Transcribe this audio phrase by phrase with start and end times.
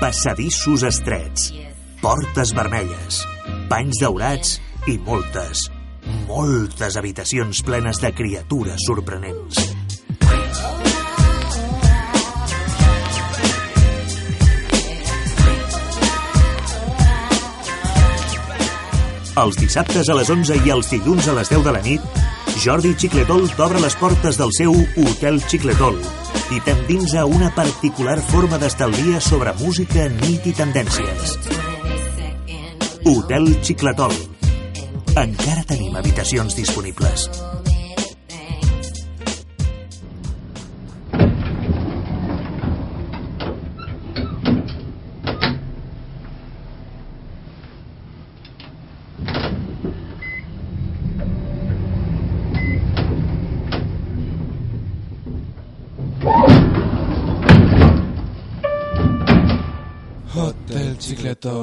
[0.00, 1.50] passadissos estrets,
[2.00, 3.18] portes vermelles,
[3.68, 4.54] panys daurats
[4.88, 5.66] i moltes,
[6.24, 9.60] moltes habitacions plenes de criatures sorprenents.
[19.40, 22.24] Els dissabtes a les 11 i els dilluns a les 10 de la nit,
[22.64, 24.72] Jordi Xicletol t'obre les portes del seu
[25.04, 26.00] Hotel Xicletol,
[26.50, 31.36] i t'endinsa una particular forma d'estalvia sobre música, nit i tendències.
[33.06, 34.14] Hotel Xiclatol.
[35.14, 37.28] Encara tenim habitacions disponibles.
[61.30, 61.59] это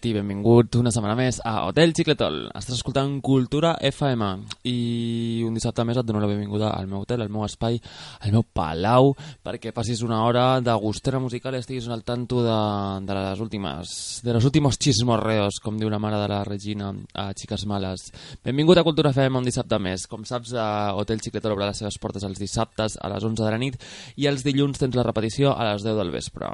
[0.00, 0.22] Detective
[0.68, 2.50] benvingut una setmana més a Hotel Xicletol.
[2.56, 4.26] Estàs escoltant Cultura FM
[4.68, 7.78] i un dissabte més et dono la benvinguda al meu hotel, al meu espai,
[8.20, 12.58] al meu palau, perquè passis una hora de gustera musical i estiguis al tanto de,
[13.06, 17.30] de les últimes, de los últimos xismorreos, com diu la mare de la Regina a
[17.32, 18.10] Xiques Males.
[18.44, 20.06] Benvingut a Cultura FM un dissabte més.
[20.06, 23.54] Com saps, a Hotel Xicletol obre les seves portes els dissabtes a les 11 de
[23.54, 23.80] la nit
[24.16, 26.52] i els dilluns tens la repetició a les 10 del vespre.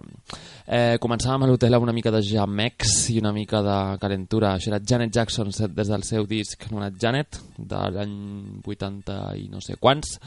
[0.66, 4.54] Eh, començàvem a l'hotel amb una mica de jamex i una mica de calentura.
[4.54, 8.18] Això era Janet Jackson des del seu disc anomenat Janet, de l'any
[8.64, 10.18] 80 i no sé quants.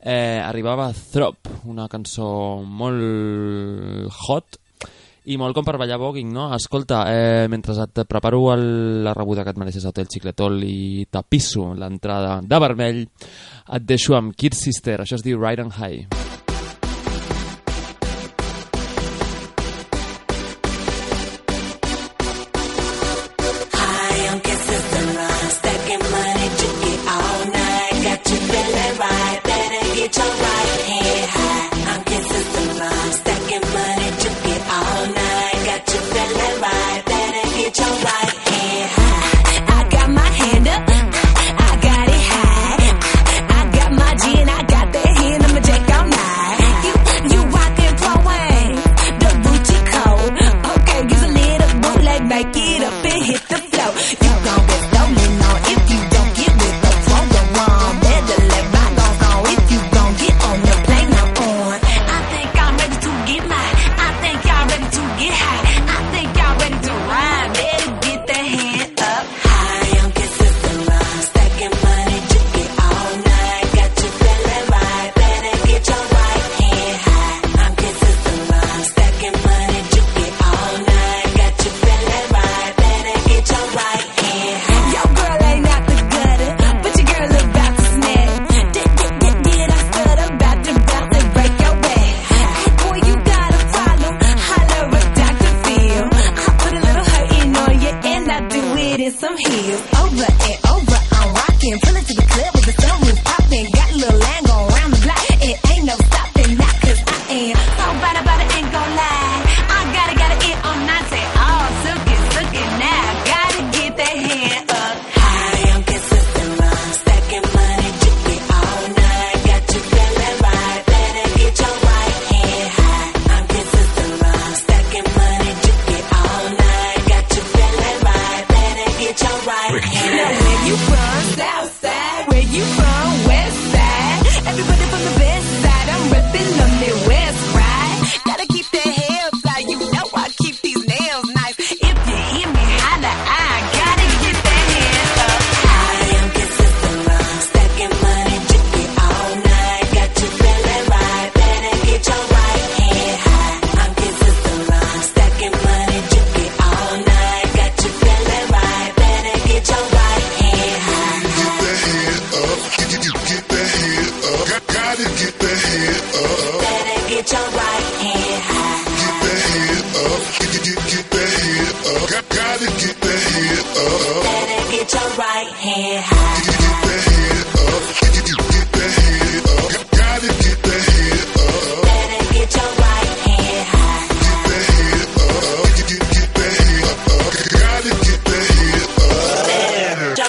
[0.00, 2.28] Eh, arribava Throp, una cançó
[2.62, 4.60] molt hot
[5.24, 6.50] i molt com per ballar voguing, no?
[6.52, 8.66] Escolta, eh, mentre et preparo el,
[9.06, 14.18] la rebuda que et mereixes a Hotel Xicletol i tapisso l'entrada de vermell, et deixo
[14.18, 16.23] amb Kid Sister, això es diu Ride and High.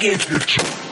[0.05, 0.84] Signature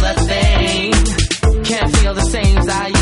[0.00, 0.92] thing.
[1.64, 2.99] Can't feel the same as I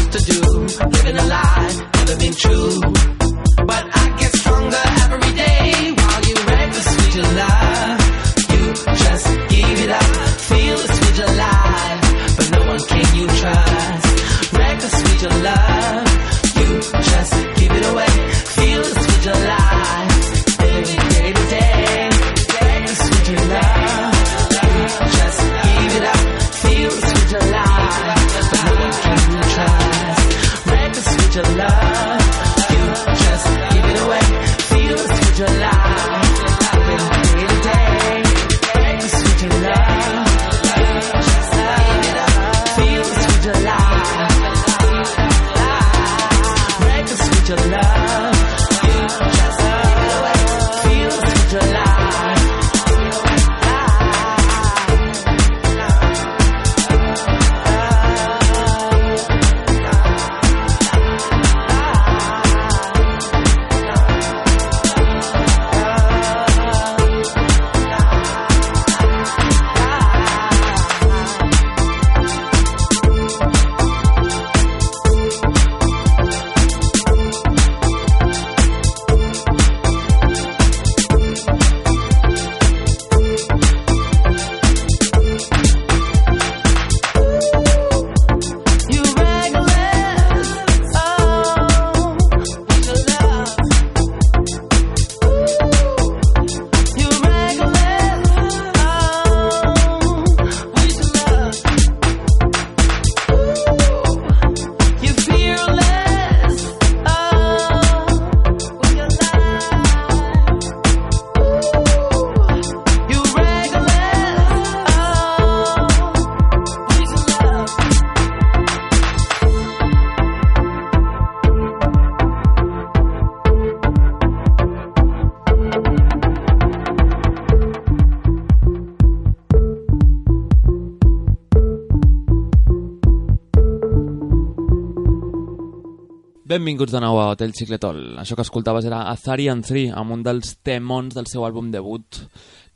[136.68, 138.18] Benvinguts de nou a Hotel Cicletol.
[138.20, 142.18] Això que escoltaves era Azarian 3, amb un dels temons del seu àlbum debut,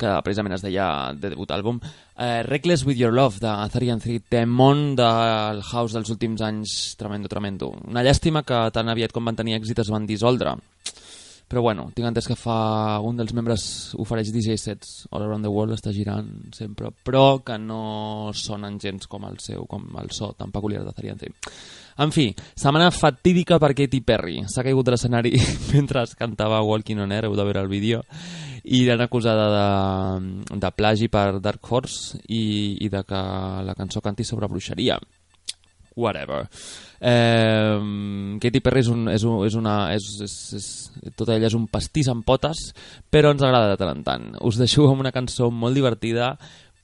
[0.01, 1.77] que precisament es deia de debut àlbum,
[2.17, 7.29] eh, Reckless With Your Love, de Azarian 3, temon del house dels últims anys, tremendo,
[7.29, 7.69] tremendo.
[7.85, 10.57] Una llàstima que tan aviat com van tenir èxit es van dissoldre.
[11.53, 15.53] Però bueno, tinc entès que fa un dels membres ofereix DJ sets all around the
[15.53, 20.33] world, està girant sempre, però que no sonen gens com el seu, com el so
[20.33, 21.53] tan peculiar d'Azarian 3.
[21.99, 24.39] En fi, setmana fatídica per Katy Perry.
[24.49, 25.35] S'ha caigut de l'escenari
[25.75, 28.03] mentre es cantava Walking on Air, heu de veure el vídeo,
[28.65, 33.25] i l'han acusada de, de plagi per Dark Horse i, i de que
[33.67, 35.01] la cançó canti sobre bruixeria
[35.95, 36.49] whatever.
[37.01, 39.77] Eh, Katy Perry és, un, és, un, és una...
[39.95, 40.69] És, és, és,
[41.19, 42.71] tota ella és un pastís amb potes,
[43.13, 44.29] però ens agrada de tant en tant.
[44.47, 46.35] Us deixo amb una cançó molt divertida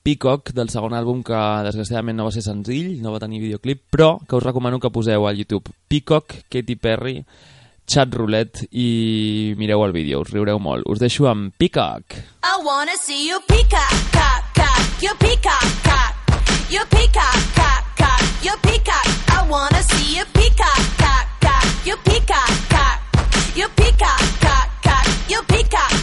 [0.03, 1.37] Peacock, del segon àlbum que
[1.67, 5.27] desgraciadament no va ser senzill, no va tenir videoclip, però que us recomano que poseu
[5.27, 7.23] a YouTube Peacock, Katy Perry,
[7.89, 10.85] Chat Roulette i mireu el vídeo, us riureu molt.
[10.85, 12.13] Us deixo amb Peacock.
[12.45, 16.13] I wanna see you peacock, cock, cock, you peacock, cock,
[16.69, 19.09] you peacock, cock, cock, you peacock.
[19.33, 23.01] I wanna see you peacock, cock, cock, you peacock, cock,
[23.57, 25.93] you peacock, cock, cock, you peacock.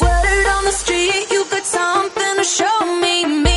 [0.00, 1.44] Word on the street, you
[2.42, 3.49] show me, me.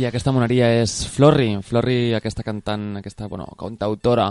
[0.00, 1.60] i aquesta moneria és Florrie.
[1.66, 4.30] Florrie, aquesta cantant, aquesta bueno, cantautora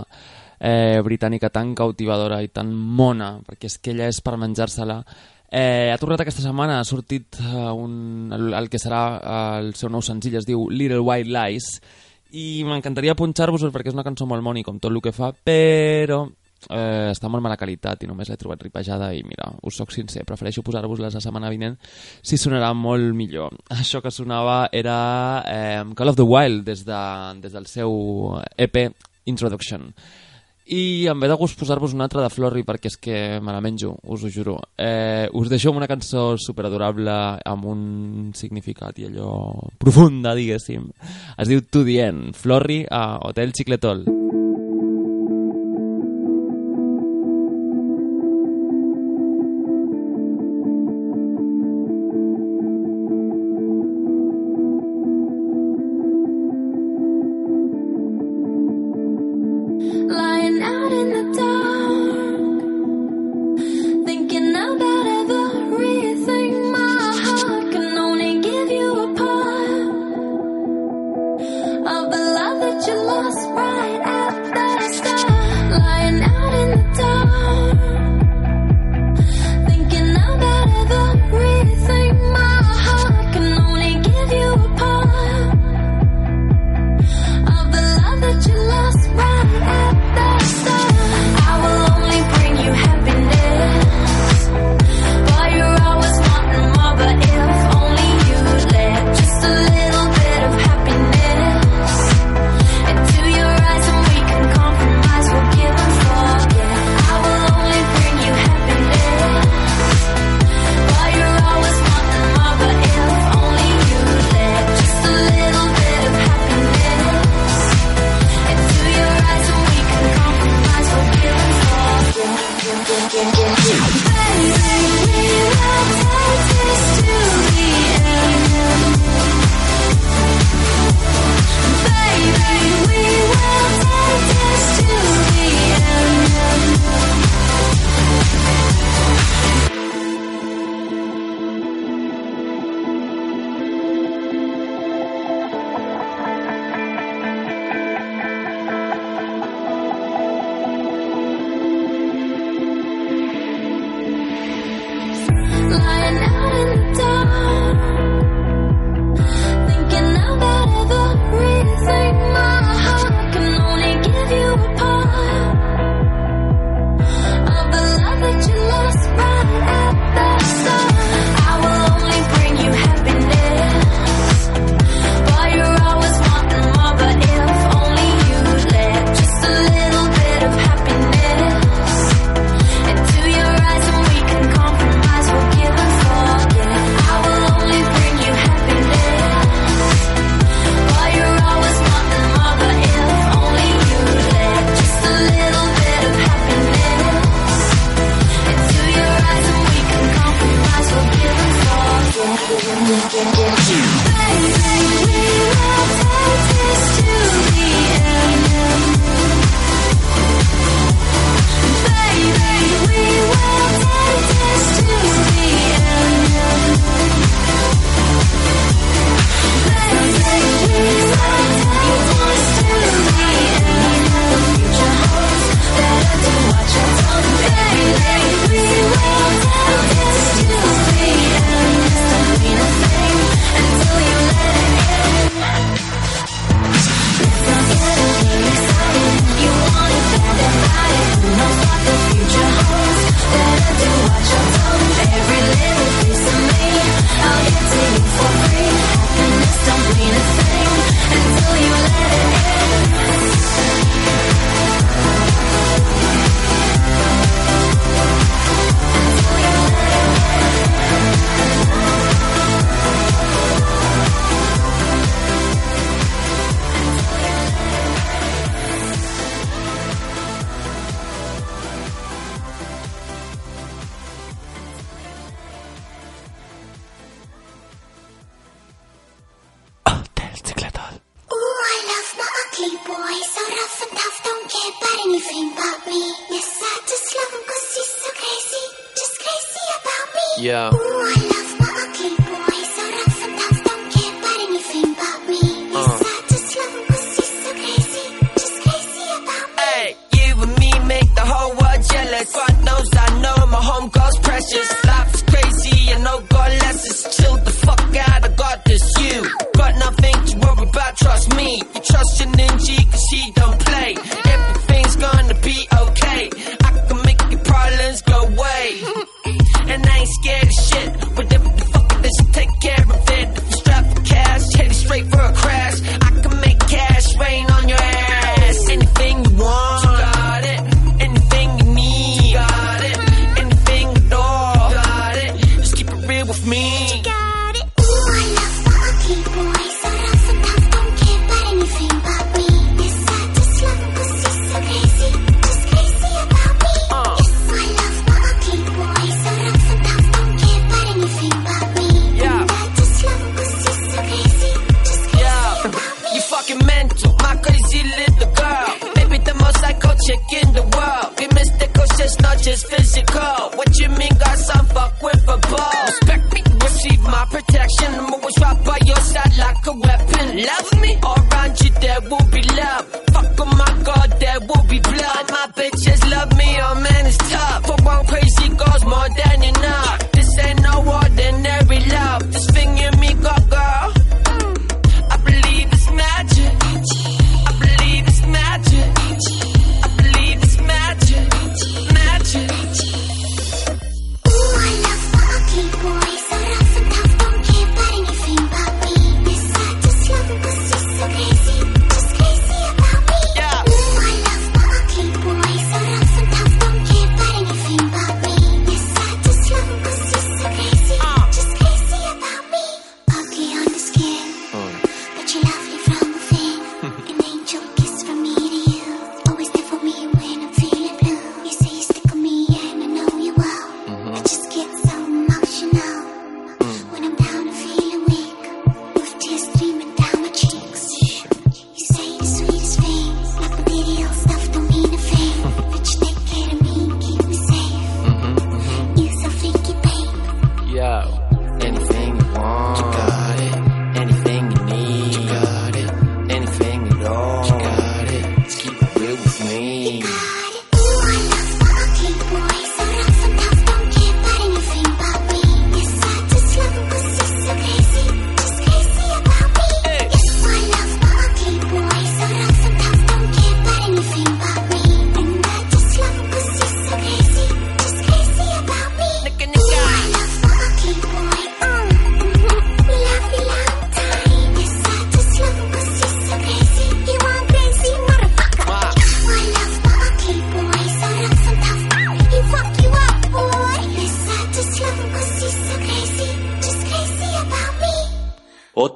[0.58, 4.98] eh, britànica tan cautivadora i tan mona, perquè és que ella és per menjar-se-la.
[5.50, 9.72] Eh, ha tornat aquesta setmana, ha sortit eh, un, el, el que serà eh, el
[9.78, 11.70] seu nou senzill, es diu Little White Lies,
[12.34, 16.24] i m'encantaria punxar-vos perquè és una cançó molt moni, com tot el que fa, però
[16.68, 20.24] eh, està molt mala qualitat i només l'he trobat ripejada i mira, us sóc sincer,
[20.28, 21.78] prefereixo posar-vos-les la setmana vinent
[22.22, 23.56] si sonarà molt millor.
[23.80, 24.96] Això que sonava era
[25.46, 27.04] eh, Call of the Wild des, de,
[27.40, 27.94] des del seu
[28.58, 28.84] EP
[29.30, 29.92] Introduction.
[30.70, 33.62] I em ve de gust posar-vos una altra de Florri perquè és que me la
[33.64, 34.54] menjo, us ho juro.
[34.78, 37.82] Eh, us deixo amb una cançó superadorable amb un
[38.38, 39.34] significat i allò
[39.82, 40.86] profunda, diguéssim.
[41.34, 44.19] Es diu To the End, Florri a Hotel Xicletol.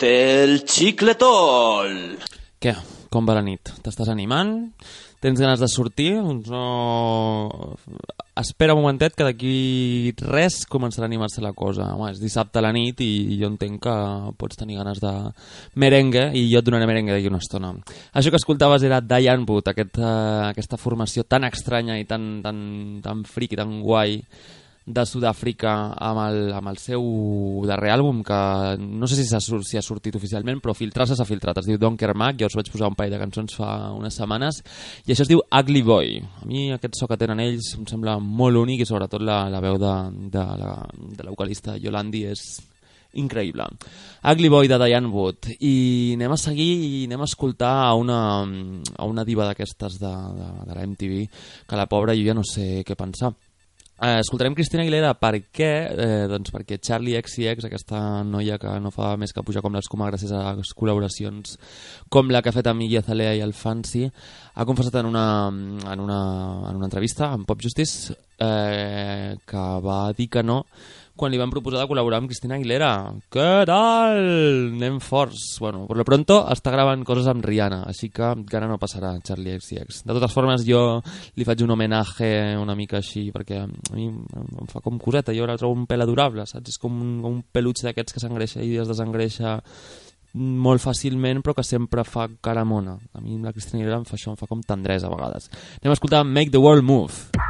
[0.05, 2.19] Hotel Xicletol.
[2.61, 2.75] Què?
[3.09, 3.71] Com va la nit?
[3.81, 4.51] T'estàs animant?
[5.25, 6.11] Tens ganes de sortir?
[6.19, 7.71] Doncs no...
[8.37, 11.87] Espera un momentet que d'aquí res començarà a animar-se la cosa.
[11.95, 13.95] Home, és dissabte a la nit i jo entenc que
[14.37, 15.15] pots tenir ganes de
[15.81, 17.73] merengue i jo et donaré merengue d'aquí una estona.
[18.13, 22.61] Això que escoltaves era Diane Wood, aquest, uh, aquesta formació tan estranya i tan, tan,
[23.01, 24.19] tan friqui, tan guai
[24.87, 27.05] de Sud-àfrica amb, el, amb el seu
[27.65, 28.39] darrer àlbum que
[28.79, 32.13] no sé si sur- si ha sortit oficialment però filtrar-se s'ha filtrat, es diu Donker
[32.15, 34.61] Mac ja us vaig posar un parell de cançons fa unes setmanes
[35.07, 36.19] i això es diu Ugly Boy.
[36.43, 39.61] A mi aquest so que tenen ells em sembla molt únic i sobretot la, la
[39.65, 39.95] veu de,
[40.37, 40.75] de, la,
[41.17, 42.45] de la vocalista Yolandi és
[43.15, 43.65] increïble.
[44.27, 45.49] Ugly Boy de Diane Wood.
[45.63, 50.13] I anem a seguir i anem a escoltar a una, a una diva d'aquestes de,
[50.13, 51.21] de, de la MTV
[51.71, 53.33] que la pobra jo ja no sé què pensar
[54.03, 55.71] Eh, escoltarem Cristina Aguilera per què?
[55.87, 60.09] Eh, doncs perquè Charlie XCX, aquesta noia que no fa més que pujar com l'escuma
[60.11, 61.55] gràcies a les col·laboracions
[62.11, 64.09] com la que ha fet amb Iggy Azalea i el Fancy,
[64.55, 66.19] ha confessat en una, en una,
[66.73, 70.65] en una entrevista amb Pop Justice eh, que va dir que no
[71.17, 72.91] quan li van proposar de col·laborar amb Cristina Aguilera.
[73.33, 74.19] Què tal?
[74.75, 75.57] Anem forts.
[75.63, 79.57] Bueno, per lo pronto està gravant coses amb Rihanna, així que encara no passarà Charlie
[79.59, 80.03] XCX.
[80.09, 81.01] De totes formes, jo
[81.39, 85.47] li faig un homenatge una mica així, perquè a mi em fa com coseta, jo
[85.47, 86.75] la trobo un pèl adorable, saps?
[86.75, 89.61] És com un, un peluig d'aquests que s'engreixa i es desengreixa
[90.35, 94.19] molt fàcilment però que sempre fa cara mona a mi la Cristina Aguilera em fa
[94.19, 95.47] això, em fa com tendresa a vegades
[95.79, 97.44] anem a escoltar Make the World Move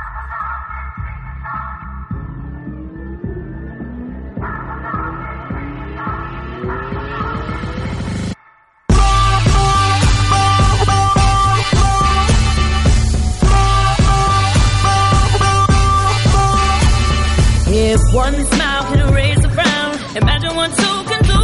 [18.14, 21.40] one smile can erase a frown, imagine what two can do.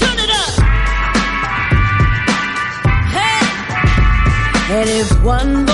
[0.00, 0.54] Turn it up.
[3.12, 3.40] Hey,
[4.72, 5.66] And if one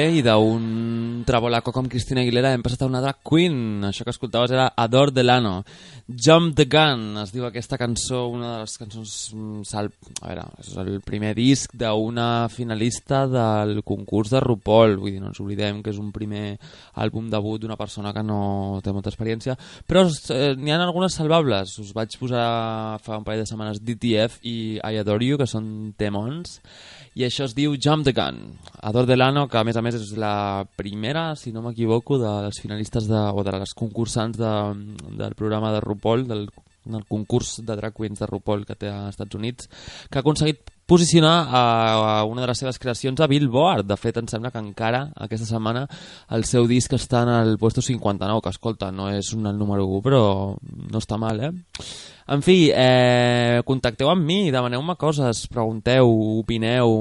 [0.00, 3.82] Bé, i d'un travolaco com Cristina Aguilera hem passat a una drag queen.
[3.84, 5.58] Això que escoltaves era Ador Delano.
[6.08, 9.12] Jump the Gun, es diu aquesta cançó, una de les cançons...
[9.34, 9.90] mm, Sal...
[10.22, 14.96] A veure, és el primer disc d'una finalista del concurs de RuPaul.
[15.02, 16.54] Vull dir, no ens oblidem que és un primer
[17.04, 19.58] àlbum debut d'una persona que no té molta experiència.
[19.84, 21.76] Però eh, n'hi ha algunes salvables.
[21.84, 22.46] Us vaig posar
[23.04, 26.56] fa un parell de setmanes DTF i I Adore You, que són temons
[27.18, 28.40] i això es diu Jump the Gun.
[28.86, 32.60] Ador Delano, que a més a més és la primera, si no m'equivoco, de les
[32.62, 34.52] finalistes de, o de les concursants de,
[35.18, 36.46] del programa de RuPaul, del,
[36.84, 39.66] del concurs de drag queens de RuPaul que té als Estats Units,
[40.08, 41.62] que ha aconseguit posicionar a,
[42.20, 43.86] a una de les seves creacions a Billboard.
[43.86, 45.84] De fet, em sembla que encara aquesta setmana
[46.34, 50.00] el seu disc està en el puesto 59, que escolta, no és un número 1,
[50.06, 50.22] però
[50.58, 51.52] no està mal, eh?
[52.30, 56.06] En fi, eh, contacteu amb mi, demaneu-me coses, pregunteu,
[56.38, 56.92] opineu,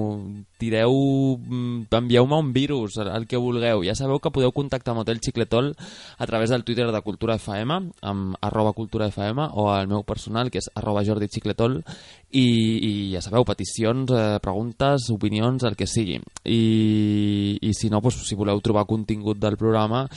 [0.57, 0.95] tireu,
[1.37, 3.83] mm, envieu-me un virus, el, que vulgueu.
[3.85, 5.75] Ja sabeu que podeu contactar amb Hotel Xicletol
[6.17, 10.49] a través del Twitter de Cultura FM, amb arroba Cultura FM, o al meu personal,
[10.49, 11.83] que és arroba Jordi Xicletol,
[12.31, 12.47] i,
[12.89, 16.17] i ja sabeu, peticions, eh, preguntes, opinions, el que sigui.
[16.43, 20.07] I, i si no, doncs, si voleu trobar contingut del programa,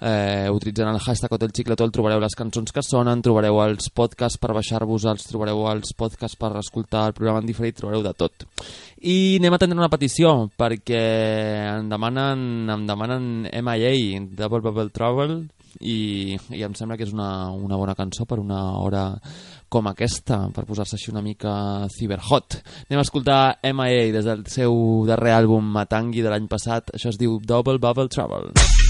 [0.00, 4.54] eh, utilitzant el hashtag Hotel Xicletol trobareu les cançons que sonen, trobareu els podcasts per
[4.56, 8.46] baixar-vos els, trobareu els podcasts per escoltar el programa en diferit, trobareu de tot.
[9.02, 11.04] I anem a atendre una petició, perquè
[11.76, 12.40] em demanen,
[12.74, 15.44] em demanen MIA, Double Bubble Trouble,
[15.80, 19.04] i, i em sembla que és una, una bona cançó per una hora
[19.68, 21.52] com aquesta, per posar-se així una mica
[21.92, 22.60] cyberhot.
[22.88, 27.20] Anem a escoltar MIA des del seu darrer àlbum Matangi de l'any passat, això es
[27.20, 28.87] diu Double Bubble Trouble.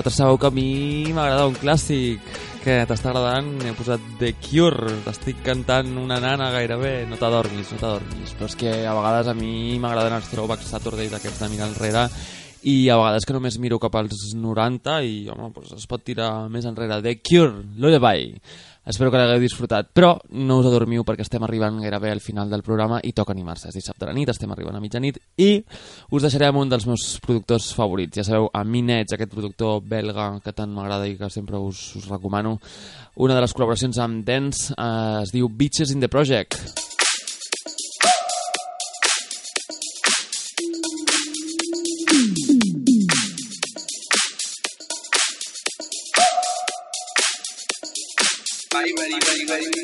[0.00, 2.22] Vosaltres sabeu que a mi m'agrada un clàssic
[2.64, 7.80] que t'està agradant, he posat The Cure, t'estic cantant una nana gairebé, no t'adormis, no
[7.82, 11.68] t'adormis, però és que a vegades a mi m'agraden els throwback Saturdays aquests de mirar
[11.68, 12.06] enrere
[12.64, 16.48] i a vegades que només miro cap als 90 i home, doncs es pot tirar
[16.48, 17.02] més enrere.
[17.04, 18.32] The Cure, Lullaby
[18.86, 22.64] espero que l'hagueu disfrutat, però no us adormiu perquè estem arribant gairebé al final del
[22.66, 25.50] programa i toca animar-se, és dissabte a la nit, estem arribant a mitjanit i
[26.10, 30.32] us deixaré amb un dels meus productors favorits, ja sabeu, a Minets, aquest productor belga
[30.44, 32.58] que tant m'agrada i que sempre us, us recomano
[33.16, 36.89] una de les col·laboracions amb Dance eh, es diu Bitches in the Project
[49.50, 49.79] very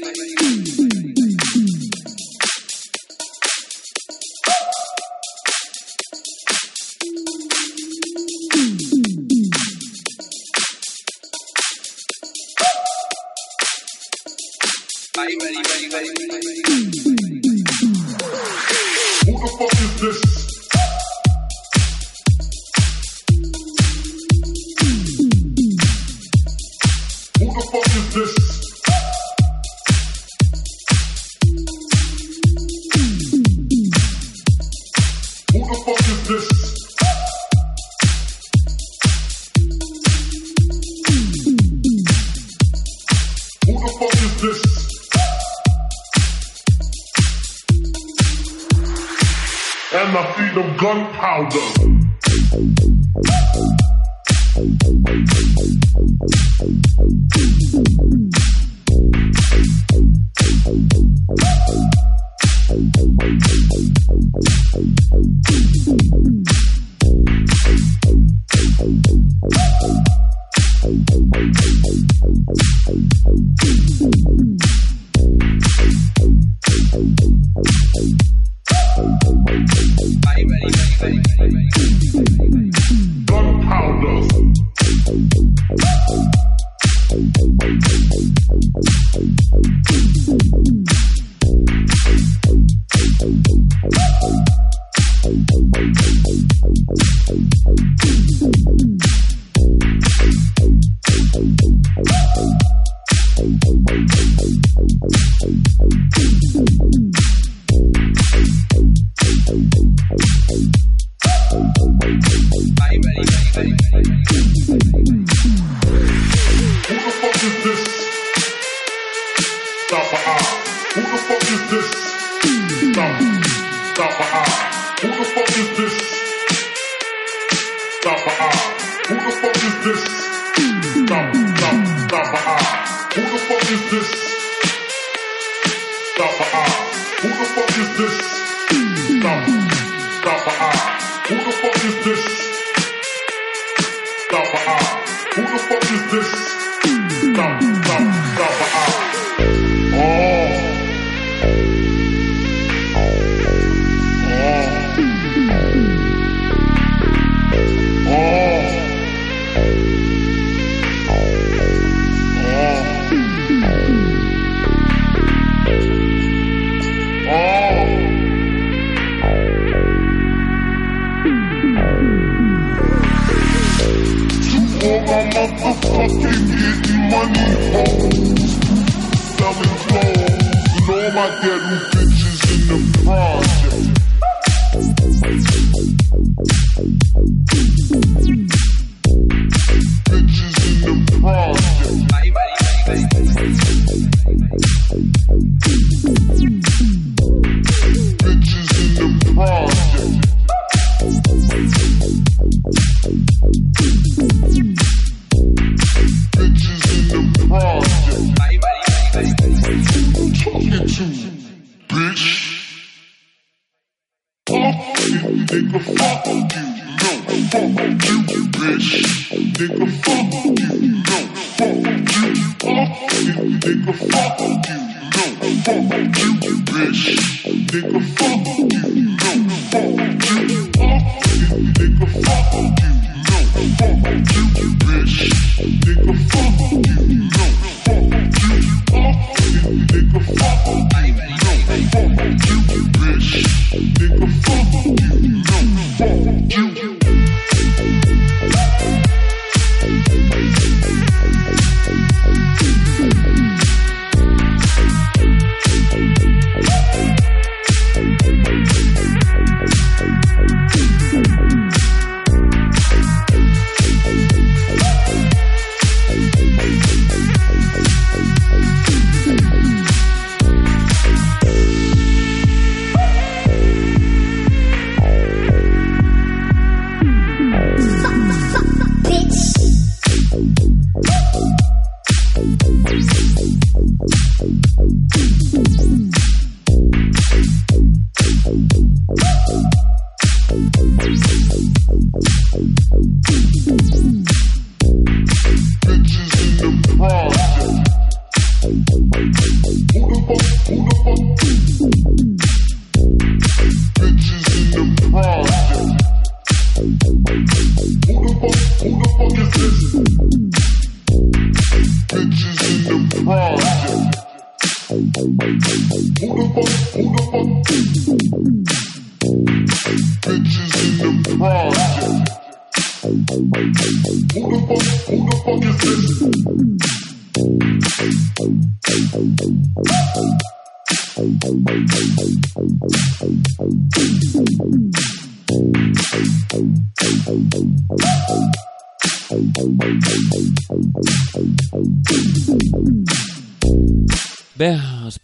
[84.17, 84.66] World.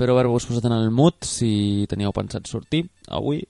[0.03, 3.45] Espero haver-vos posat en el mood si teníeu pensat sortir avui.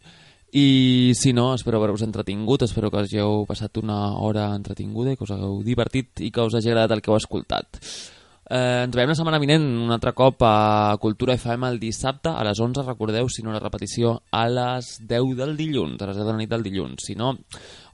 [0.52, 5.24] I si no, espero haver-vos entretingut espero que hàgiu passat una hora entretinguda i que
[5.24, 7.80] us hagueu divertit i que us hagi agradat el que heu escoltat
[8.52, 12.42] Eh, ens veiem la setmana vinent un altre cop a Cultura FM el dissabte a
[12.44, 16.26] les 11, recordeu, si no la repetició a les 10 del dilluns, a les 10
[16.28, 17.00] de la nit del dilluns.
[17.06, 17.30] Si no,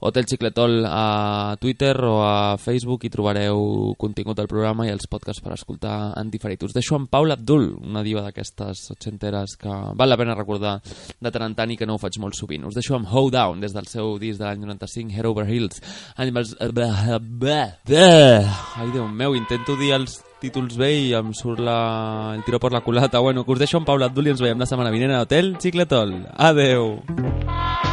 [0.03, 5.39] Hotel Xicletol a Twitter o a Facebook i trobareu contingut del programa i els podcasts
[5.39, 6.67] per escoltar en diferit.
[6.67, 11.31] Us deixo amb Paula Abdul, una diva d'aquestes ochenteres que val la pena recordar de
[11.31, 12.67] tant en tant i que no ho faig molt sovint.
[12.67, 15.79] Us deixo amb Hold Down, des del seu disc de l'any 95, Head Over Hills.
[16.19, 16.57] Animals...
[18.75, 22.33] Ai, Déu meu, intento dir els títols bé i em surt la...
[22.35, 23.19] el tiro per la culata.
[23.19, 25.55] Bueno, que us deixo amb Paula Abdul i ens veiem la setmana vinent a Hotel
[25.59, 26.15] Xicletol.
[26.37, 26.99] Adeu!
[27.09, 27.88] That's